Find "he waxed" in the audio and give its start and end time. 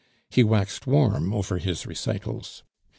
0.31-0.87